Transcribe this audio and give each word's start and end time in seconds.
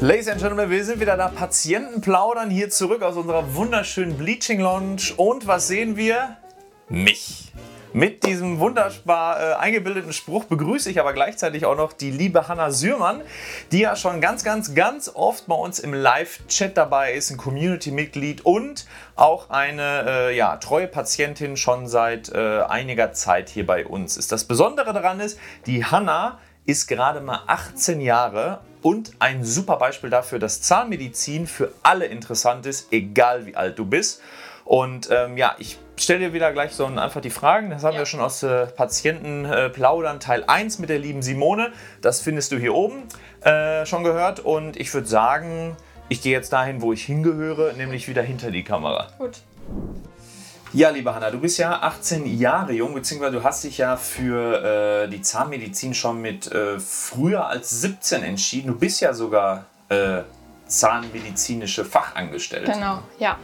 Ladies 0.00 0.28
and 0.28 0.40
Gentlemen, 0.40 0.70
wir 0.70 0.84
sind 0.84 1.00
wieder 1.00 1.16
da. 1.16 1.28
Patienten 1.28 2.00
plaudern 2.00 2.50
hier 2.50 2.68
zurück 2.68 3.02
aus 3.02 3.16
unserer 3.16 3.54
wunderschönen 3.54 4.18
Bleaching 4.18 4.60
Lounge. 4.60 5.14
Und 5.16 5.46
was 5.46 5.68
sehen 5.68 5.96
wir? 5.96 6.36
Mich. 6.88 7.52
Mit 7.92 8.26
diesem 8.26 8.58
wunderbar 8.58 9.40
äh, 9.40 9.54
eingebildeten 9.54 10.12
Spruch 10.12 10.46
begrüße 10.46 10.90
ich 10.90 10.98
aber 10.98 11.12
gleichzeitig 11.12 11.64
auch 11.64 11.76
noch 11.76 11.92
die 11.92 12.10
liebe 12.10 12.48
Hanna 12.48 12.72
Sürmann, 12.72 13.22
die 13.70 13.78
ja 13.78 13.94
schon 13.94 14.20
ganz, 14.20 14.42
ganz, 14.42 14.74
ganz 14.74 15.08
oft 15.14 15.46
bei 15.46 15.54
uns 15.54 15.78
im 15.78 15.94
Live-Chat 15.94 16.76
dabei 16.76 17.12
ist, 17.14 17.30
ein 17.30 17.36
Community-Mitglied 17.36 18.44
und 18.44 18.86
auch 19.14 19.48
eine 19.50 20.06
äh, 20.08 20.36
ja, 20.36 20.56
treue 20.56 20.88
Patientin 20.88 21.56
schon 21.56 21.86
seit 21.86 22.30
äh, 22.30 22.62
einiger 22.62 23.12
Zeit 23.12 23.48
hier 23.48 23.64
bei 23.64 23.86
uns 23.86 24.16
ist. 24.16 24.32
Das 24.32 24.42
Besondere 24.42 24.92
daran 24.92 25.20
ist, 25.20 25.38
die 25.66 25.84
Hanna 25.84 26.40
ist 26.66 26.88
gerade 26.88 27.20
mal 27.20 27.44
18 27.46 28.00
Jahre 28.00 28.58
und 28.84 29.12
ein 29.18 29.44
super 29.44 29.76
Beispiel 29.78 30.10
dafür, 30.10 30.38
dass 30.38 30.60
Zahnmedizin 30.60 31.46
für 31.46 31.72
alle 31.82 32.04
interessant 32.04 32.66
ist, 32.66 32.92
egal 32.92 33.46
wie 33.46 33.56
alt 33.56 33.78
du 33.78 33.86
bist. 33.86 34.20
Und 34.66 35.08
ähm, 35.10 35.38
ja, 35.38 35.56
ich 35.58 35.78
stelle 35.96 36.20
dir 36.20 36.32
wieder 36.34 36.52
gleich 36.52 36.72
so 36.72 36.84
einfach 36.84 37.22
die 37.22 37.30
Fragen. 37.30 37.70
Das 37.70 37.82
haben 37.82 37.94
Ja. 37.94 38.00
wir 38.00 38.06
schon 38.06 38.20
aus 38.20 38.42
äh, 38.42 38.66
Patienten 38.66 39.46
äh, 39.46 39.70
plaudern 39.70 40.20
Teil 40.20 40.44
1 40.46 40.80
mit 40.80 40.90
der 40.90 40.98
lieben 40.98 41.22
Simone. 41.22 41.72
Das 42.02 42.20
findest 42.20 42.52
du 42.52 42.58
hier 42.58 42.74
oben 42.74 43.04
äh, 43.40 43.86
schon 43.86 44.04
gehört. 44.04 44.40
Und 44.40 44.76
ich 44.78 44.92
würde 44.92 45.06
sagen, 45.08 45.76
ich 46.10 46.20
gehe 46.20 46.32
jetzt 46.32 46.52
dahin, 46.52 46.82
wo 46.82 46.92
ich 46.92 47.04
hingehöre, 47.04 47.72
nämlich 47.72 48.06
wieder 48.06 48.22
hinter 48.22 48.50
die 48.50 48.64
Kamera. 48.64 49.08
Gut. 49.18 49.38
Ja, 50.74 50.90
liebe 50.90 51.14
Hanna, 51.14 51.30
du 51.30 51.38
bist 51.38 51.58
ja 51.58 51.82
18 51.82 52.26
Jahre 52.36 52.72
jung, 52.72 52.94
beziehungsweise 52.94 53.36
du 53.36 53.44
hast 53.44 53.62
dich 53.62 53.78
ja 53.78 53.96
für 53.96 55.04
äh, 55.04 55.08
die 55.08 55.22
Zahnmedizin 55.22 55.94
schon 55.94 56.20
mit 56.20 56.50
äh, 56.50 56.80
früher 56.80 57.46
als 57.46 57.70
17 57.82 58.24
entschieden. 58.24 58.72
Du 58.72 58.74
bist 58.74 59.00
ja 59.00 59.14
sogar 59.14 59.66
äh, 59.88 60.22
zahnmedizinische 60.66 61.84
Fachangestellte. 61.84 62.72
Genau, 62.72 62.98
ja. 63.20 63.38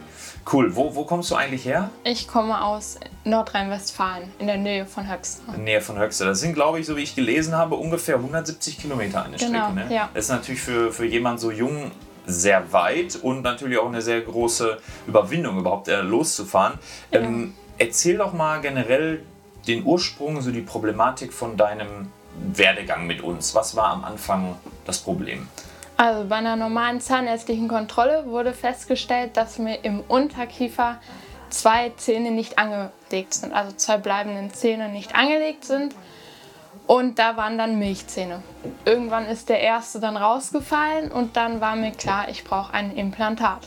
Cool. 0.51 0.75
Wo, 0.75 0.93
wo 0.93 1.05
kommst 1.05 1.31
du 1.31 1.35
eigentlich 1.35 1.63
her? 1.63 1.89
Ich 2.03 2.27
komme 2.27 2.61
aus 2.61 2.97
Nordrhein-Westfalen, 3.23 4.29
in 4.39 4.47
der 4.47 4.57
Nähe 4.57 4.85
von 4.85 5.09
Höxter. 5.09 5.43
In 5.47 5.53
der 5.53 5.63
Nähe 5.63 5.81
von 5.81 5.97
Höxter. 5.97 6.25
Das 6.25 6.41
sind, 6.41 6.53
glaube 6.53 6.81
ich, 6.81 6.85
so 6.85 6.97
wie 6.97 7.03
ich 7.03 7.15
gelesen 7.15 7.55
habe, 7.55 7.75
ungefähr 7.75 8.15
170 8.15 8.77
Kilometer 8.77 9.23
eine 9.23 9.37
Genau, 9.37 9.69
Strecke. 9.71 9.87
Ne? 9.87 9.95
ja. 9.95 10.09
Das 10.13 10.25
ist 10.25 10.31
natürlich 10.31 10.61
für, 10.61 10.91
für 10.91 11.05
jemanden 11.05 11.39
so 11.39 11.49
jung 11.49 11.91
sehr 12.31 12.73
weit 12.73 13.15
und 13.15 13.41
natürlich 13.41 13.77
auch 13.77 13.87
eine 13.87 14.01
sehr 14.01 14.21
große 14.21 14.77
Überwindung, 15.07 15.59
überhaupt 15.59 15.87
äh, 15.87 16.01
loszufahren. 16.01 16.79
Ähm, 17.11 17.53
erzähl 17.77 18.17
doch 18.17 18.33
mal 18.33 18.61
generell 18.61 19.23
den 19.67 19.85
Ursprung, 19.85 20.41
so 20.41 20.51
die 20.51 20.61
Problematik 20.61 21.33
von 21.33 21.57
deinem 21.57 22.11
Werdegang 22.53 23.07
mit 23.07 23.21
uns. 23.21 23.53
Was 23.55 23.75
war 23.75 23.89
am 23.89 24.03
Anfang 24.03 24.55
das 24.85 24.99
Problem? 24.99 25.47
Also 25.97 26.27
bei 26.27 26.37
einer 26.37 26.55
normalen 26.55 26.99
zahnärztlichen 26.99 27.67
Kontrolle 27.67 28.25
wurde 28.25 28.53
festgestellt, 28.53 29.37
dass 29.37 29.59
mir 29.59 29.83
im 29.83 29.99
Unterkiefer 29.99 30.99
zwei 31.49 31.91
Zähne 31.97 32.31
nicht 32.31 32.57
angelegt 32.57 33.33
sind, 33.33 33.53
also 33.53 33.75
zwei 33.75 33.97
bleibenden 33.97 34.51
Zähne 34.51 34.89
nicht 34.89 35.13
angelegt 35.13 35.65
sind. 35.65 35.93
Und 36.91 37.19
da 37.19 37.37
waren 37.37 37.57
dann 37.57 37.79
Milchzähne. 37.79 38.43
Irgendwann 38.83 39.25
ist 39.25 39.47
der 39.47 39.61
erste 39.61 40.01
dann 40.01 40.17
rausgefallen 40.17 41.09
und 41.09 41.37
dann 41.37 41.61
war 41.61 41.77
mir 41.77 41.91
klar, 41.91 42.27
ich 42.27 42.43
brauche 42.43 42.73
ein 42.73 42.93
Implantat. 42.93 43.65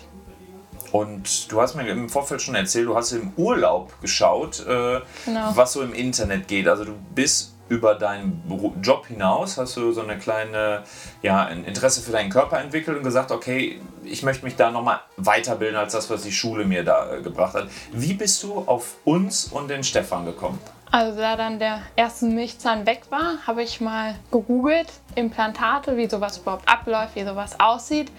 Und 0.92 1.50
du 1.50 1.58
hast 1.62 1.74
mir 1.74 1.88
im 1.88 2.10
Vorfeld 2.10 2.42
schon 2.42 2.54
erzählt, 2.54 2.86
du 2.86 2.94
hast 2.94 3.12
im 3.12 3.32
Urlaub 3.38 3.98
geschaut, 4.02 4.60
äh, 4.66 5.00
Genau. 5.24 5.52
was 5.54 5.72
so 5.72 5.80
im 5.80 5.94
Internet 5.94 6.48
geht. 6.48 6.68
Also 6.68 6.84
du 6.84 6.92
bist 7.14 7.53
über 7.68 7.94
deinen 7.94 8.42
Job 8.82 9.06
hinaus, 9.06 9.56
hast 9.56 9.76
du 9.76 9.92
so 9.92 10.02
eine 10.02 10.18
kleine, 10.18 10.82
ja, 11.22 11.44
ein 11.44 11.64
Interesse 11.64 12.02
für 12.02 12.12
deinen 12.12 12.30
Körper 12.30 12.60
entwickelt 12.60 12.96
und 12.98 13.04
gesagt, 13.04 13.30
okay, 13.30 13.80
ich 14.04 14.22
möchte 14.22 14.44
mich 14.44 14.56
da 14.56 14.70
nochmal 14.70 15.00
weiterbilden 15.16 15.76
als 15.76 15.92
das, 15.92 16.10
was 16.10 16.22
die 16.22 16.32
Schule 16.32 16.64
mir 16.64 16.84
da 16.84 17.14
äh, 17.14 17.22
gebracht 17.22 17.54
hat. 17.54 17.68
Wie 17.92 18.14
bist 18.14 18.42
du 18.42 18.58
auf 18.66 18.96
uns 19.04 19.46
und 19.46 19.68
den 19.68 19.82
Stefan 19.82 20.26
gekommen? 20.26 20.58
Also 20.90 21.18
da 21.18 21.36
dann 21.36 21.58
der 21.58 21.82
erste 21.96 22.26
Milchzahn 22.26 22.86
weg 22.86 23.02
war, 23.10 23.38
habe 23.46 23.62
ich 23.62 23.80
mal 23.80 24.14
gegoogelt, 24.30 24.92
Implantate, 25.16 25.96
wie 25.96 26.08
sowas 26.08 26.38
überhaupt 26.38 26.68
abläuft, 26.68 27.16
wie 27.16 27.24
sowas 27.24 27.58
aussieht. 27.58 28.12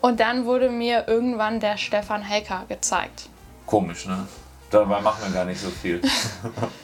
Und 0.00 0.20
dann 0.20 0.46
wurde 0.46 0.70
mir 0.70 1.04
irgendwann 1.08 1.60
der 1.60 1.76
Stefan 1.76 2.22
Helker 2.22 2.64
gezeigt. 2.68 3.28
Komisch, 3.66 4.06
ne? 4.06 4.26
Dabei 4.70 5.00
machen 5.00 5.22
wir 5.26 5.34
gar 5.34 5.44
nicht 5.44 5.60
so 5.60 5.70
viel. 5.70 6.00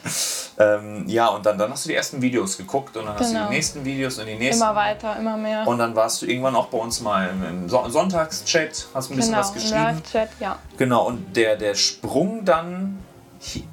ähm, 0.58 1.04
ja, 1.06 1.28
und 1.28 1.46
dann, 1.46 1.56
dann 1.58 1.70
hast 1.70 1.84
du 1.84 1.88
die 1.90 1.94
ersten 1.94 2.20
Videos 2.20 2.56
geguckt 2.58 2.96
und 2.96 3.06
dann 3.06 3.14
hast 3.18 3.30
du 3.30 3.34
Genau. 3.34 3.48
die 3.48 3.54
nächsten 3.54 3.84
Videos 3.84 4.18
und 4.18 4.26
die 4.26 4.34
nächsten. 4.34 4.62
Immer 4.62 4.74
weiter, 4.74 5.16
immer 5.18 5.36
mehr. 5.36 5.66
Und 5.66 5.78
dann 5.78 5.94
warst 5.96 6.20
du 6.22 6.26
irgendwann 6.26 6.54
auch 6.56 6.66
bei 6.66 6.78
uns 6.78 7.00
mal 7.00 7.30
im, 7.30 7.68
Son- 7.68 7.90
Sonntagschat, 7.90 8.86
hast 8.94 9.10
ein 9.10 9.16
bisschen 9.16 9.32
genau, 9.32 9.38
was 9.42 9.52
geschrieben. 9.54 9.74
Live-Chat, 9.82 10.28
ja. 10.40 10.58
Genau, 10.76 11.06
und 11.06 11.34
der, 11.36 11.56
der 11.56 11.74
Sprung 11.74 12.44
dann 12.44 12.98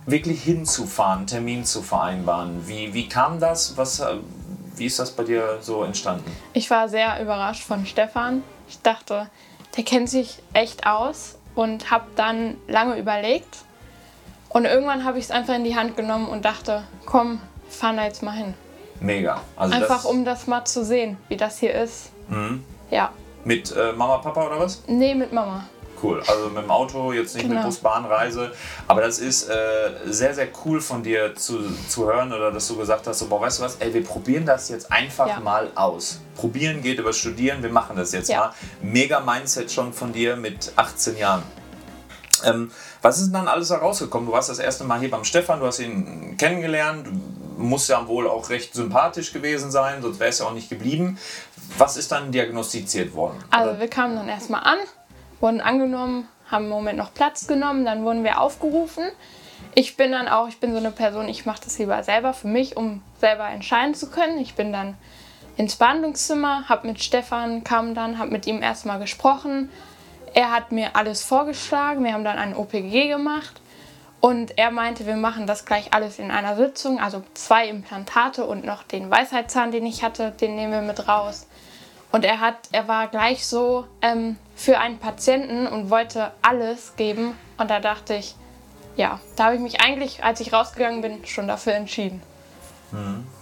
wirklich 0.05 0.43
hinzufahren, 0.43 1.27
Termin 1.27 1.65
zu 1.65 1.81
vereinbaren, 1.81 2.67
wie, 2.67 2.93
wie 2.93 3.09
kam 3.09 3.39
das? 3.39 3.75
Was, 3.75 3.99
äh, 3.99 4.15
wie 4.75 4.85
ist 4.85 4.99
das 4.99 5.11
bei 5.11 5.23
dir 5.23 5.57
so 5.61 5.83
entstanden? 5.83 6.31
Ich 6.53 6.69
war 6.69 6.87
sehr 6.87 7.21
überrascht 7.21 7.63
von 7.63 7.85
Stefan. 7.85 8.43
Ich 8.69 8.81
dachte, 8.81 9.27
der 9.75 9.83
kennt 9.83 10.09
sich 10.09 10.39
echt 10.53 10.85
aus 10.87 11.35
und 11.55 11.91
habe 11.91 12.05
dann 12.15 12.55
lange 12.67 12.97
überlegt. 12.97 13.57
Und 14.57 14.65
irgendwann 14.65 15.03
habe 15.05 15.19
ich 15.19 15.25
es 15.25 15.29
einfach 15.29 15.53
in 15.53 15.63
die 15.63 15.75
Hand 15.75 15.95
genommen 15.95 16.27
und 16.29 16.43
dachte, 16.43 16.81
komm, 17.05 17.39
fahren 17.69 17.97
da 17.97 18.05
jetzt 18.05 18.23
mal 18.23 18.31
hin. 18.31 18.55
Mega. 18.99 19.39
Also 19.55 19.75
Einfach 19.75 19.97
das, 20.01 20.05
um 20.05 20.25
das 20.25 20.47
mal 20.47 20.65
zu 20.65 20.83
sehen, 20.83 21.15
wie 21.27 21.37
das 21.37 21.59
hier 21.59 21.75
ist. 21.75 22.09
Ja, 22.89 23.11
Mit 23.45 23.71
äh, 23.77 23.91
Mama, 23.91 24.17
Papa 24.17 24.47
oder 24.47 24.59
was? 24.59 24.81
nee, 24.87 25.13
mit 25.13 25.31
Mama. 25.31 25.63
Cool. 26.01 26.23
Also 26.27 26.49
mit 26.49 26.63
dem 26.63 26.71
Auto, 26.71 27.13
jetzt 27.13 27.35
nicht 27.35 27.43
mit 27.47 27.51
Genau. 27.57 27.67
Bus, 27.67 27.77
Bahn, 27.77 28.05
Reise. 28.05 28.51
Aber 28.87 29.01
das 29.01 29.19
ist 29.19 29.47
äh, 29.47 29.91
sehr, 30.07 30.33
sehr 30.33 30.47
cool 30.65 30.81
von 30.81 31.03
dir 31.03 31.35
zu, 31.35 31.59
zu 31.87 32.07
hören 32.07 32.33
oder 32.33 32.51
dass 32.51 32.67
du 32.67 32.77
gesagt 32.77 33.05
hast, 33.05 33.19
so, 33.19 33.27
boah, 33.27 33.39
weißt 33.41 33.59
du 33.59 33.63
was, 33.63 33.75
ey, 33.75 33.93
wir 33.93 34.03
probieren 34.03 34.47
das 34.47 34.69
jetzt 34.69 34.91
einfach 34.91 35.27
Ja. 35.27 35.39
mal 35.39 35.69
aus. 35.75 36.19
Probieren 36.35 36.81
geht 36.81 36.97
über 36.97 37.13
Studieren, 37.13 37.61
wir 37.61 37.69
machen 37.69 37.95
das 37.95 38.11
jetzt 38.11 38.29
Ja. 38.29 38.39
mal. 38.39 38.53
Mega 38.81 39.19
Mindset 39.19 39.71
schon 39.71 39.93
von 39.93 40.11
dir 40.13 40.35
mit 40.35 40.71
18 40.75 41.15
Jahren. 41.17 41.43
Ähm, 42.45 42.71
was 43.01 43.17
ist 43.17 43.27
denn 43.27 43.33
dann 43.33 43.47
alles 43.47 43.69
herausgekommen? 43.69 44.27
Du 44.27 44.33
warst 44.33 44.49
das 44.49 44.59
erste 44.59 44.83
Mal 44.83 44.99
hier 44.99 45.11
beim 45.11 45.23
Stefan, 45.23 45.59
du 45.59 45.65
hast 45.65 45.79
ihn 45.79 46.35
kennengelernt, 46.37 47.07
du 47.07 47.63
musst 47.63 47.89
ja 47.89 48.07
wohl 48.07 48.27
auch 48.27 48.49
recht 48.49 48.73
sympathisch 48.73 49.33
gewesen 49.33 49.71
sein, 49.71 50.01
sonst 50.01 50.19
wäre 50.19 50.29
es 50.29 50.39
ja 50.39 50.45
auch 50.45 50.53
nicht 50.53 50.69
geblieben. 50.69 51.17
Was 51.77 51.97
ist 51.97 52.11
dann 52.11 52.31
diagnostiziert 52.31 53.13
worden? 53.13 53.43
Also 53.51 53.79
wir 53.79 53.87
kamen 53.87 54.15
dann 54.15 54.29
erstmal 54.29 54.63
an, 54.63 54.79
wurden 55.39 55.61
angenommen, 55.61 56.27
haben 56.49 56.65
im 56.65 56.69
Moment 56.69 56.97
noch 56.97 57.13
Platz 57.13 57.47
genommen, 57.47 57.85
dann 57.85 58.03
wurden 58.03 58.23
wir 58.23 58.39
aufgerufen. 58.39 59.03
Ich 59.75 59.97
bin 59.97 60.11
dann 60.11 60.27
auch, 60.27 60.47
ich 60.47 60.59
bin 60.59 60.71
so 60.71 60.77
eine 60.77 60.91
Person, 60.91 61.27
ich 61.29 61.45
mache 61.45 61.61
das 61.63 61.77
lieber 61.77 62.01
selber 62.03 62.33
für 62.33 62.47
mich, 62.47 62.77
um 62.77 63.01
selber 63.19 63.47
entscheiden 63.47 63.93
zu 63.93 64.09
können. 64.09 64.39
Ich 64.39 64.55
bin 64.55 64.71
dann 64.71 64.97
ins 65.55 65.75
Behandlungszimmer, 65.75 66.69
habe 66.69 66.87
mit 66.87 67.03
Stefan, 67.03 67.63
kam 67.63 67.95
dann, 67.95 68.17
habe 68.17 68.31
mit 68.31 68.47
ihm 68.47 68.61
erstmal 68.61 68.99
gesprochen. 68.99 69.69
Er 70.33 70.51
hat 70.51 70.71
mir 70.71 70.95
alles 70.95 71.23
vorgeschlagen, 71.23 72.03
wir 72.03 72.13
haben 72.13 72.23
dann 72.23 72.37
ein 72.37 72.55
OPG 72.55 73.07
gemacht 73.07 73.61
und 74.19 74.57
er 74.57 74.71
meinte, 74.71 75.05
wir 75.05 75.15
machen 75.15 75.47
das 75.47 75.65
gleich 75.65 75.93
alles 75.93 76.19
in 76.19 76.31
einer 76.31 76.55
Sitzung, 76.55 76.99
also 76.99 77.23
zwei 77.33 77.67
Implantate 77.67 78.45
und 78.45 78.65
noch 78.65 78.83
den 78.83 79.09
Weisheitszahn, 79.09 79.71
den 79.71 79.85
ich 79.85 80.03
hatte, 80.03 80.31
den 80.31 80.55
nehmen 80.55 80.71
wir 80.71 80.81
mit 80.81 81.07
raus. 81.07 81.47
Und 82.11 82.23
er 82.25 82.39
hat, 82.39 82.55
er 82.71 82.87
war 82.87 83.07
gleich 83.07 83.45
so 83.45 83.85
ähm, 84.01 84.37
für 84.55 84.79
einen 84.79 84.97
Patienten 84.97 85.67
und 85.67 85.89
wollte 85.89 86.31
alles 86.41 86.95
geben. 86.95 87.37
Und 87.57 87.69
da 87.69 87.79
dachte 87.79 88.15
ich, 88.15 88.35
ja, 88.95 89.19
da 89.35 89.45
habe 89.45 89.55
ich 89.55 89.61
mich 89.61 89.81
eigentlich, 89.81 90.23
als 90.23 90.39
ich 90.39 90.53
rausgegangen 90.53 91.01
bin, 91.01 91.25
schon 91.25 91.47
dafür 91.47 91.73
entschieden. 91.73 92.21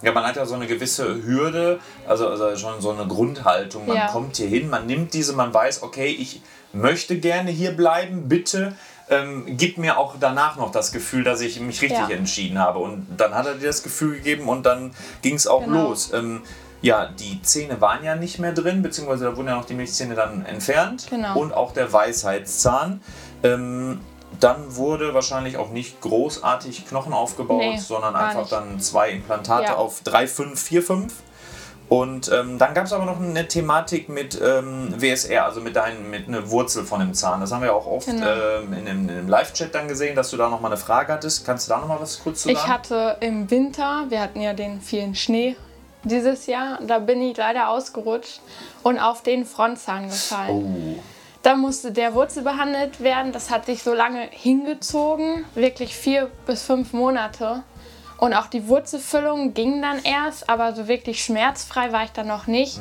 Ja, 0.02 0.12
man 0.12 0.24
hat 0.24 0.36
ja 0.38 0.46
so 0.46 0.56
eine 0.56 0.66
gewisse 0.68 1.24
Hürde, 1.24 1.80
also, 2.08 2.28
also 2.28 2.56
schon 2.56 2.82
so 2.82 2.92
eine 2.92 3.06
Grundhaltung. 3.08 3.86
Man 3.86 3.96
Ja. 3.98 4.08
kommt 4.08 4.38
hier 4.38 4.48
hin, 4.48 4.70
man 4.70 4.88
nimmt 4.88 5.14
diese, 5.14 5.34
man 5.34 5.54
weiß, 5.54 5.84
okay, 5.84 6.08
ich 6.08 6.42
möchte 6.74 7.18
gerne 7.20 7.52
hier 7.52 7.72
bleiben, 7.72 8.28
bitte 8.28 8.76
ähm, 9.08 9.44
gib 9.46 9.78
mir 9.78 10.00
auch 10.00 10.16
danach 10.20 10.56
noch 10.58 10.72
das 10.72 10.92
Gefühl, 10.92 11.24
dass 11.24 11.40
ich 11.42 11.60
mich 11.60 11.80
richtig 11.84 12.00
Ja. 12.00 12.10
entschieden 12.10 12.58
habe. 12.58 12.80
Und 12.80 13.06
dann 13.18 13.36
hat 13.36 13.46
er 13.46 13.54
dir 13.54 13.68
das 13.68 13.84
Gefühl 13.84 14.16
gegeben 14.16 14.50
und 14.50 14.66
dann 14.66 14.96
ging 15.22 15.36
es 15.36 15.46
auch 15.46 15.64
Genau. 15.64 15.90
los. 15.90 16.12
Ähm, 16.12 16.42
ja, 16.82 17.06
die 17.08 17.40
Zähne 17.44 17.80
waren 17.82 18.04
ja 18.04 18.16
nicht 18.16 18.40
mehr 18.40 18.52
drin, 18.52 18.82
beziehungsweise 18.82 19.26
da 19.26 19.38
wurden 19.38 19.48
ja 19.48 19.56
noch 19.58 19.66
die 19.66 19.76
Milchzähne 19.76 20.16
dann 20.16 20.44
entfernt 20.46 21.06
Genau. 21.08 21.38
und 21.40 21.54
auch 21.54 21.72
der 21.74 21.94
Weisheitszahn. 21.94 23.00
Ähm, 23.44 24.00
dann 24.40 24.76
wurde 24.76 25.14
wahrscheinlich 25.14 25.58
auch 25.58 25.70
nicht 25.70 26.02
großartig 26.02 26.88
Knochen 26.88 27.14
aufgebaut, 27.14 27.60
Nee, 27.60 27.78
sondern 27.78 28.16
einfach 28.16 28.42
nicht. 28.42 28.52
dann 28.52 28.80
zwei 28.80 29.12
Implantate 29.12 29.64
Ja. 29.66 29.76
auf 29.76 30.02
3, 30.04 30.28
5, 30.28 30.60
4, 30.62 30.84
5. 30.84 31.14
Und 31.88 32.32
ähm, 32.32 32.58
dann 32.58 32.74
gab 32.74 32.86
es 32.86 32.94
aber 32.94 33.06
noch 33.06 33.20
eine 33.22 33.48
Thematik 33.48 34.10
mit 34.10 34.42
ähm, 34.42 34.92
WSR, 35.00 35.46
also 35.46 35.62
mit, 35.62 35.76
dein, 35.76 36.10
mit 36.10 36.28
einer 36.28 36.50
Wurzel 36.50 36.84
von 36.84 37.00
dem 37.00 37.14
Zahn. 37.14 37.42
Das 37.42 37.52
haben 37.52 37.62
wir 37.62 37.76
auch 37.76 37.86
oft 37.86 38.08
Genau. 38.08 38.26
ähm, 38.26 38.74
in 38.74 38.86
dem, 38.86 39.08
dem 39.08 39.28
Live-Chat 39.30 39.76
dann 39.76 39.88
gesehen, 39.88 40.16
dass 40.16 40.32
du 40.32 40.38
da 40.38 40.50
nochmal 40.50 40.72
eine 40.72 40.82
Frage 40.82 41.14
hattest. 41.14 41.46
Kannst 41.46 41.68
du 41.68 41.74
da 41.74 41.80
nochmal 41.80 42.02
was 42.02 42.20
kurz 42.24 42.42
zu 42.42 42.48
sagen? 42.50 42.58
Ich 42.60 42.68
hatte 42.68 43.18
im 43.20 43.52
Winter, 43.52 44.06
wir 44.10 44.20
hatten 44.20 44.42
ja 44.42 44.54
den 44.54 44.82
vielen 44.82 45.14
Schnee 45.14 45.56
dieses 46.04 46.48
Jahr. 46.48 46.80
Da 46.82 46.98
bin 46.98 47.22
ich 47.22 47.38
leider 47.38 47.70
ausgerutscht 47.70 48.42
und 48.82 48.98
auf 48.98 49.22
den 49.22 49.46
Frontzahn 49.46 50.08
gefallen. 50.10 50.96
Oh. 50.98 51.04
Da 51.46 51.56
musste 51.56 51.92
der 51.92 52.16
Wurzel 52.16 52.42
behandelt 52.42 53.02
werden. 53.02 53.32
Das 53.32 53.52
hat 53.52 53.68
sich 53.68 53.84
so 53.84 53.94
lange 53.94 54.28
hingezogen, 54.32 55.46
wirklich 55.54 55.96
vier 55.96 56.32
bis 56.48 56.64
fünf 56.64 56.92
Monate. 56.92 57.62
Und 58.18 58.34
auch 58.34 58.48
die 58.48 58.68
Wurzelfüllung 58.68 59.54
ging 59.54 59.80
dann 59.80 60.04
erst, 60.04 60.50
aber 60.50 60.74
so 60.74 60.88
wirklich 60.88 61.24
schmerzfrei 61.24 61.92
war 61.92 62.04
ich 62.04 62.10
dann 62.10 62.26
noch 62.26 62.48
nicht. 62.48 62.80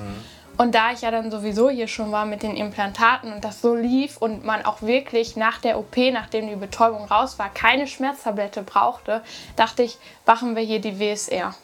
Und 0.57 0.75
da 0.75 0.93
ich 0.93 1.03
ja 1.03 1.11
dann 1.11 1.31
sowieso 1.31 1.69
hier 1.69 1.89
schon 1.89 2.11
war 2.11 2.25
mit 2.25 2.43
den 2.43 2.57
Implantaten 2.57 3.35
und 3.35 3.45
das 3.45 3.61
so 3.61 3.75
lief 3.75 4.17
und 4.17 4.47
man 4.47 4.65
auch 4.65 4.81
wirklich 4.81 5.37
nach 5.37 5.59
der 5.59 5.79
OP, 5.79 5.99
nachdem 6.11 6.49
die 6.49 6.57
Betäubung 6.57 7.05
raus 7.05 7.39
war, 7.39 7.51
keine 7.53 7.87
Schmerztablette 7.87 8.63
brauchte, 8.63 9.23
dachte 9.57 9.83
ich, 9.83 9.99
machen 10.25 10.57
wir 10.57 10.63
hier 10.63 10.81
die 10.81 10.99
WSR. 10.99 11.55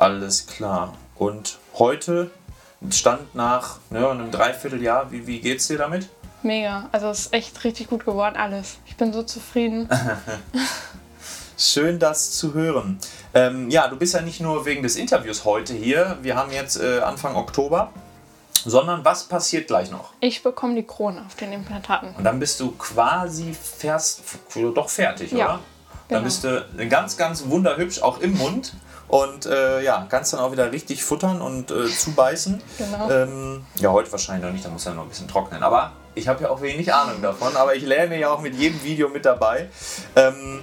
Alles 0.00 0.48
klar. 0.48 0.94
Und 1.14 1.60
heute, 1.74 2.32
Stand 2.90 3.36
nach 3.36 3.78
ne, 3.90 4.08
einem 4.08 4.32
Dreivierteljahr, 4.32 5.12
wie, 5.12 5.28
wie 5.28 5.38
geht's 5.38 5.68
dir 5.68 5.78
damit? 5.78 6.08
Mega. 6.42 6.88
Also 6.92 7.08
es 7.08 7.20
ist 7.26 7.34
echt 7.34 7.64
richtig 7.64 7.88
gut 7.88 8.04
geworden, 8.04 8.36
alles. 8.36 8.78
Ich 8.86 8.96
bin 8.96 9.12
so 9.12 9.22
zufrieden. 9.22 9.88
Schön, 11.58 11.98
das 11.98 12.32
zu 12.32 12.54
hören. 12.54 12.98
Ähm, 13.34 13.68
ja, 13.68 13.86
du 13.88 13.96
bist 13.96 14.14
ja 14.14 14.22
nicht 14.22 14.40
nur 14.40 14.64
wegen 14.64 14.82
des 14.82 14.96
Interviews 14.96 15.44
heute 15.44 15.74
hier. 15.74 16.16
Wir 16.22 16.36
haben 16.36 16.50
jetzt 16.52 16.80
äh, 16.80 17.00
Anfang 17.00 17.36
Oktober. 17.36 17.92
Sondern 18.64 19.02
was 19.06 19.24
passiert 19.24 19.68
gleich 19.68 19.90
noch? 19.90 20.12
Ich 20.20 20.42
bekomme 20.42 20.74
die 20.74 20.82
Krone 20.82 21.24
auf 21.24 21.34
den 21.34 21.50
Implantaten. 21.50 22.14
Und 22.14 22.24
dann 22.24 22.38
bist 22.38 22.60
du 22.60 22.72
quasi 22.72 23.54
fährst, 23.54 24.22
doch 24.74 24.90
fertig, 24.90 25.32
Ja, 25.32 25.36
oder? 25.46 25.52
Dann 26.08 26.18
genau. 26.18 26.22
bist 26.24 26.44
du 26.44 26.66
ganz, 26.88 27.16
ganz 27.16 27.46
wunderhübsch, 27.46 28.02
auch 28.02 28.20
im 28.20 28.36
Mund. 28.36 28.74
Und 29.08 29.46
äh, 29.46 29.82
ja, 29.82 30.06
kannst 30.08 30.32
dann 30.32 30.40
auch 30.40 30.52
wieder 30.52 30.70
richtig 30.72 31.02
futtern 31.02 31.40
und 31.40 31.70
äh, 31.70 31.86
zubeißen. 31.86 32.60
Genau. 32.78 33.10
Ähm, 33.10 33.64
ja, 33.76 33.90
heute 33.90 34.12
wahrscheinlich 34.12 34.44
noch 34.44 34.52
nicht, 34.52 34.64
da 34.64 34.68
muss 34.68 34.84
er 34.86 34.94
noch 34.94 35.04
ein 35.04 35.08
bisschen 35.08 35.26
trocknen. 35.28 35.62
Aber 35.62 35.92
ich 36.14 36.28
habe 36.28 36.42
ja 36.44 36.50
auch 36.50 36.62
wenig 36.62 36.92
Ahnung 36.92 37.22
davon, 37.22 37.56
aber 37.56 37.74
ich 37.74 37.84
lerne 37.84 38.18
ja 38.18 38.30
auch 38.30 38.40
mit 38.40 38.54
jedem 38.54 38.82
Video 38.82 39.08
mit 39.08 39.24
dabei. 39.24 39.68
Ähm, 40.16 40.60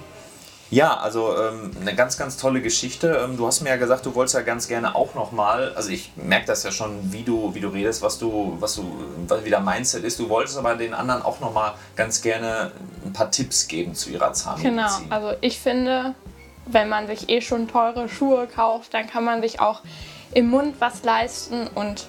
ja, 0.70 0.98
also 0.98 1.34
ähm, 1.38 1.70
eine 1.80 1.94
ganz, 1.94 2.18
ganz 2.18 2.36
tolle 2.36 2.60
Geschichte. 2.60 3.22
Ähm, 3.24 3.38
du 3.38 3.46
hast 3.46 3.62
mir 3.62 3.70
ja 3.70 3.76
gesagt, 3.76 4.04
du 4.04 4.14
wolltest 4.14 4.34
ja 4.34 4.42
ganz 4.42 4.68
gerne 4.68 4.94
auch 4.94 5.14
nochmal, 5.14 5.72
also 5.74 5.88
ich 5.88 6.12
merke 6.16 6.46
das 6.46 6.62
ja 6.62 6.70
schon, 6.70 7.10
wie 7.10 7.22
du, 7.22 7.54
wie 7.54 7.60
du 7.60 7.68
redest, 7.68 8.02
was 8.02 8.18
du, 8.18 8.56
was 8.60 8.74
du, 8.74 8.84
was 9.26 9.44
wie 9.44 9.50
dein 9.50 9.64
Mindset 9.64 10.04
ist. 10.04 10.18
Du 10.18 10.28
wolltest 10.28 10.58
aber 10.58 10.74
den 10.74 10.92
anderen 10.92 11.22
auch 11.22 11.40
nochmal 11.40 11.72
ganz 11.96 12.20
gerne 12.20 12.72
ein 13.04 13.14
paar 13.14 13.30
Tipps 13.30 13.66
geben 13.66 13.94
zu 13.94 14.10
ihrer 14.10 14.34
Zahnmedizin. 14.34 14.76
Genau, 14.76 14.90
also 15.08 15.38
ich 15.40 15.58
finde, 15.58 16.14
wenn 16.66 16.90
man 16.90 17.06
sich 17.06 17.30
eh 17.30 17.40
schon 17.40 17.66
teure 17.66 18.10
Schuhe 18.10 18.46
kauft, 18.46 18.92
dann 18.92 19.06
kann 19.06 19.24
man 19.24 19.40
sich 19.40 19.60
auch 19.60 19.80
im 20.34 20.50
Mund 20.50 20.76
was 20.80 21.02
leisten 21.02 21.66
und 21.74 22.06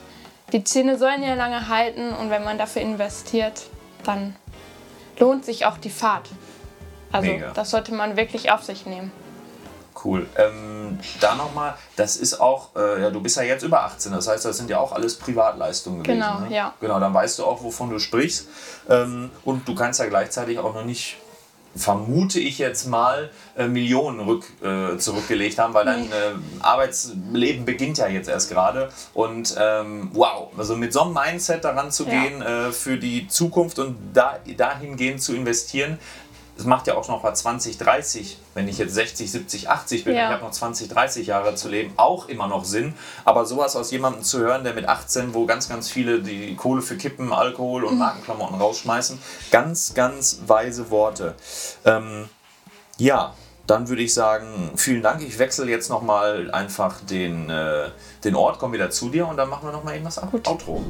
die 0.51 0.63
Zähne 0.63 0.97
sollen 0.97 1.23
ja 1.23 1.35
lange 1.35 1.67
halten 1.67 2.13
und 2.13 2.29
wenn 2.29 2.43
man 2.43 2.57
dafür 2.57 2.81
investiert, 2.81 3.67
dann 4.03 4.35
lohnt 5.17 5.45
sich 5.45 5.65
auch 5.65 5.77
die 5.77 5.89
Fahrt. 5.89 6.29
Also 7.11 7.31
Mega. 7.31 7.51
das 7.51 7.71
sollte 7.71 7.93
man 7.93 8.17
wirklich 8.17 8.51
auf 8.51 8.63
sich 8.63 8.85
nehmen. 8.85 9.11
Cool. 10.03 10.27
Ähm, 10.37 10.99
da 11.19 11.35
nochmal, 11.35 11.75
das 11.97 12.15
ist 12.15 12.39
auch, 12.39 12.75
äh, 12.75 13.01
ja, 13.01 13.09
du 13.09 13.19
bist 13.19 13.35
ja 13.35 13.43
jetzt 13.43 13.63
über 13.63 13.83
18, 13.83 14.13
das 14.13 14.27
heißt, 14.27 14.45
das 14.45 14.57
sind 14.57 14.69
ja 14.69 14.79
auch 14.79 14.93
alles 14.93 15.17
Privatleistungen 15.17 16.03
gewesen. 16.03 16.21
Genau, 16.21 16.39
ne? 16.39 16.55
ja. 16.55 16.73
Genau, 16.79 16.99
dann 16.99 17.13
weißt 17.13 17.39
du 17.39 17.45
auch, 17.45 17.61
wovon 17.63 17.89
du 17.89 17.99
sprichst. 17.99 18.47
Ähm, 18.89 19.29
und 19.43 19.67
du 19.67 19.75
kannst 19.75 19.99
ja 19.99 20.05
gleichzeitig 20.05 20.59
auch 20.59 20.73
noch 20.73 20.85
nicht, 20.85 21.17
vermute 21.75 22.39
ich 22.39 22.57
jetzt 22.59 22.87
mal, 22.87 23.29
äh, 23.57 23.67
Millionen 23.67 24.19
rück, 24.21 24.45
äh, 24.61 24.97
zurückgelegt 24.97 25.59
haben, 25.59 25.73
weil 25.73 25.85
dein 25.85 26.05
äh, 26.05 26.33
Arbeitsleben 26.61 27.65
beginnt 27.65 27.97
ja 27.97 28.07
jetzt 28.07 28.27
erst 28.29 28.49
gerade. 28.49 28.89
Und 29.13 29.55
ähm, 29.59 30.09
wow, 30.13 30.49
also 30.57 30.75
mit 30.75 30.93
so 30.93 31.01
einem 31.03 31.13
Mindset 31.13 31.63
daran 31.63 31.91
zu 31.91 32.05
Ja. 32.05 32.09
gehen, 32.23 32.41
äh, 32.41 32.71
für 32.71 32.97
die 32.97 33.27
Zukunft 33.27 33.79
und 33.79 33.95
da, 34.13 34.39
dahingehend 34.57 35.21
zu 35.21 35.35
investieren, 35.35 35.99
das 36.59 36.65
macht 36.65 36.87
ja 36.87 36.95
auch 36.95 37.07
noch 37.07 37.21
bei 37.21 37.31
20, 37.31 37.77
30, 37.77 38.37
wenn 38.53 38.67
ich 38.67 38.77
jetzt 38.79 38.93
60, 38.93 39.31
70, 39.31 39.69
80 39.69 40.03
bin, 40.03 40.13
Ja. 40.13 40.25
ich 40.27 40.33
habe 40.33 40.43
noch 40.43 40.51
20, 40.51 40.89
30 40.89 41.27
Jahre 41.27 41.55
zu 41.55 41.69
leben, 41.69 41.93
auch 41.95 42.27
immer 42.27 42.47
noch 42.47 42.65
Sinn. 42.65 42.95
Aber 43.23 43.45
sowas 43.45 43.77
aus 43.77 43.91
jemandem 43.91 44.23
zu 44.23 44.39
hören, 44.39 44.65
der 44.65 44.73
mit 44.73 44.89
18, 44.89 45.33
wo 45.33 45.45
ganz, 45.45 45.69
ganz 45.69 45.89
viele 45.89 46.21
die 46.21 46.57
Kohle 46.57 46.81
für 46.81 46.97
Kippen, 46.97 47.31
Alkohol 47.31 47.83
Mhm. 47.83 47.87
und 47.87 47.97
Markenklamotten 47.99 48.57
rausschmeißen, 48.59 49.17
ganz, 49.51 49.93
ganz 49.93 50.41
weise 50.47 50.91
Worte. 50.91 51.35
Ähm, 51.85 52.27
ja, 52.97 53.33
dann 53.65 53.87
würde 53.87 54.01
ich 54.01 54.13
sagen, 54.13 54.71
vielen 54.75 55.01
Dank. 55.01 55.21
Ich 55.21 55.39
wechsle 55.39 55.67
jetzt 55.69 55.89
nochmal 55.89 56.51
einfach 56.51 56.99
den, 57.09 57.49
äh, 57.49 57.87
den 58.25 58.35
Ort, 58.35 58.59
komme 58.59 58.73
wieder 58.73 58.89
zu 58.89 59.07
dir 59.07 59.25
und 59.29 59.37
dann 59.37 59.47
machen 59.47 59.65
wir 59.65 59.71
nochmal 59.71 59.95
eben 59.95 60.03
das 60.03 60.21
Outro. 60.21 60.83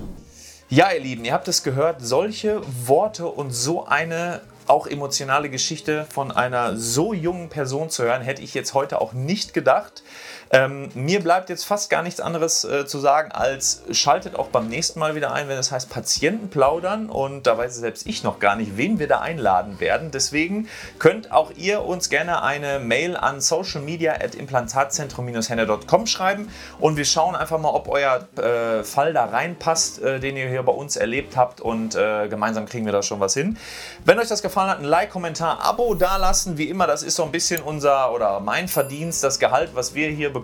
Ja, 0.69 0.91
ihr 0.91 0.99
Lieben, 1.01 1.25
ihr 1.25 1.33
habt 1.33 1.47
es 1.47 1.61
gehört, 1.61 1.97
solche 2.01 2.61
Worte 2.87 3.27
und 3.27 3.51
so 3.51 3.85
eine 3.85 4.41
auch 4.69 4.87
emotionale 4.87 5.49
Geschichte 5.49 6.05
von 6.09 6.31
einer 6.31 6.77
so 6.77 7.13
jungen 7.13 7.49
Person 7.49 7.89
zu 7.89 8.03
hören, 8.03 8.21
hätte 8.21 8.41
ich 8.41 8.53
jetzt 8.53 8.73
heute 8.73 9.01
auch 9.01 9.13
nicht 9.13 9.53
gedacht. 9.53 10.03
Ähm, 10.51 10.89
mir 10.95 11.19
bleibt 11.19 11.49
jetzt 11.49 11.65
fast 11.65 11.89
gar 11.89 12.01
nichts 12.01 12.19
anderes 12.19 12.63
äh, 12.63 12.85
zu 12.85 12.99
sagen, 12.99 13.31
als 13.31 13.83
schaltet 13.91 14.35
auch 14.35 14.47
beim 14.47 14.67
nächsten 14.67 14.99
Mal 14.99 15.15
wieder 15.15 15.31
ein, 15.31 15.47
wenn 15.47 15.57
es 15.57 15.71
heißt 15.71 15.89
Patienten 15.89 16.49
plaudern. 16.49 17.09
Und 17.09 17.45
da 17.45 17.57
weiß 17.57 17.75
selbst 17.75 18.07
ich 18.07 18.23
noch 18.23 18.39
gar 18.39 18.55
nicht, 18.55 18.75
wen 18.75 18.97
wir 18.97 19.07
da 19.07 19.19
einladen 19.19 19.79
werden. 19.79 20.09
Deswegen 20.11 20.67
könnt 20.97 21.31
auch 21.31 21.51
ihr 21.55 21.85
uns 21.85 22.09
gerne 22.09 22.41
eine 22.41 22.79
Mail 22.79 23.15
an 23.15 23.41
socialmedia.implantatzentrum-henne.com 23.41 26.07
schreiben 26.07 26.49
und 26.79 26.97
wir 26.97 27.05
schauen 27.05 27.35
einfach 27.35 27.59
mal, 27.59 27.69
ob 27.69 27.87
euer 27.87 28.27
äh, 28.37 28.83
Fall 28.83 29.13
da 29.13 29.25
reinpasst, 29.25 30.01
äh, 30.01 30.19
den 30.19 30.35
ihr 30.35 30.49
hier 30.49 30.63
bei 30.63 30.71
uns 30.71 30.95
erlebt 30.95 31.37
habt 31.37 31.61
und 31.61 31.93
äh, 31.93 32.27
gemeinsam 32.27 32.65
kriegen 32.65 32.85
wir 32.85 32.93
da 32.93 33.03
schon 33.03 33.19
was 33.19 33.35
hin. 33.35 33.55
Wenn 34.03 34.17
euch 34.17 34.29
das 34.29 34.41
gefallen 34.41 34.71
hat, 34.71 34.79
ein 34.79 34.85
Like, 34.85 35.09
Kommentar, 35.09 35.63
Abo 35.63 35.95
dalassen. 35.95 36.57
Wie 36.57 36.69
immer, 36.69 36.87
das 36.87 37.03
ist 37.03 37.15
so 37.15 37.23
ein 37.23 37.31
bisschen 37.31 37.61
unser 37.61 38.13
oder 38.13 38.39
mein 38.39 38.67
Verdienst, 38.67 39.23
das 39.23 39.37
Gehalt, 39.37 39.71
was 39.73 39.93
wir 39.93 40.09
hier 40.09 40.31
bekommen, 40.31 40.38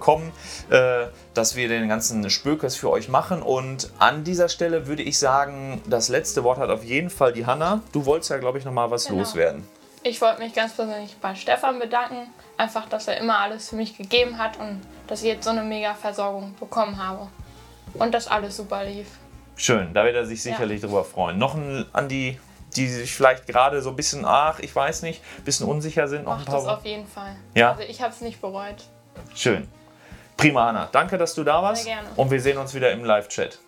äh, 0.69 1.06
dass 1.33 1.56
wir 1.56 1.68
den 1.68 1.88
ganzen 1.89 2.30
Spökes 2.30 2.75
für 2.75 2.89
euch 2.89 3.09
machen. 3.09 3.42
Und 3.42 3.89
an 4.00 4.24
dieser 4.24 4.50
Stelle 4.50 4.88
würde 4.88 5.03
ich 5.03 5.19
sagen, 5.19 5.81
das 5.88 6.09
letzte 6.09 6.44
Wort 6.44 6.57
hat 6.57 6.69
auf 6.69 6.83
jeden 6.83 7.09
Fall 7.09 7.33
die 7.33 7.45
Hanna. 7.45 7.81
Du 7.92 8.06
wolltest 8.06 8.30
ja, 8.31 8.38
glaube 8.38 8.57
ich, 8.57 8.65
noch 8.65 8.71
mal 8.71 8.92
was 8.92 9.06
Genau. 9.06 9.19
loswerden. 9.19 9.68
Ich 10.03 10.21
wollte 10.21 10.39
mich 10.39 10.53
ganz 10.53 10.74
persönlich 10.74 11.15
bei 11.19 11.33
Stefan 11.33 11.80
bedanken, 11.80 12.27
einfach, 12.57 12.88
dass 12.88 13.07
er 13.07 13.18
immer 13.18 13.39
alles 13.39 13.69
für 13.69 13.75
mich 13.75 13.97
gegeben 13.97 14.38
hat 14.38 14.59
und 14.59 14.81
dass 15.07 15.21
ich 15.21 15.27
jetzt 15.27 15.45
so 15.45 15.50
eine 15.50 15.63
mega 15.63 15.95
Versorgung 15.95 16.53
bekommen 16.59 17.03
habe. 17.03 17.27
Und 17.95 18.13
dass 18.13 18.27
alles 18.27 18.57
super 18.57 18.83
lief. 18.83 19.07
Schön, 19.56 19.94
da 19.94 20.03
wird 20.03 20.15
er 20.15 20.25
sich 20.25 20.44
sicherlich 20.44 20.81
drüber 20.81 21.03
freuen. 21.06 21.38
Noch 21.38 21.56
ein, 21.56 21.86
an 21.94 22.07
die, 22.09 22.38
die 22.75 22.88
sich 22.88 23.13
vielleicht 23.15 23.48
gerade 23.48 23.81
so 23.81 23.89
ein 23.91 23.96
bisschen, 23.96 24.25
ach, 24.25 24.60
ich 24.60 24.75
weiß 24.75 25.01
nicht, 25.01 25.24
ein 25.39 25.43
bisschen 25.43 25.65
unsicher 25.67 26.08
sind. 26.08 26.25
Noch 26.25 26.34
ein 26.34 26.38
Macht 26.39 26.48
paar 26.48 26.55
das 26.55 26.67
auf 26.67 26.86
jeden 26.86 27.08
Fall. 27.08 27.36
Ja? 27.55 27.72
Also 27.72 27.84
ich 27.84 28.01
habe 28.01 28.13
es 28.13 28.22
nicht 28.22 28.41
bereut. 28.41 28.84
Schön. 29.34 29.67
Prima, 30.38 30.68
Hanna. 30.68 30.89
Danke, 30.92 31.18
dass 31.18 31.34
du 31.34 31.44
da 31.44 31.62
warst. 31.62 31.84
Sehr 31.84 31.96
gerne. 31.96 32.10
Und 32.15 32.32
wir 32.32 32.42
sehen 32.42 32.58
uns 32.58 32.74
wieder 32.74 32.92
im 32.92 33.04
Live-Chat. 33.04 33.60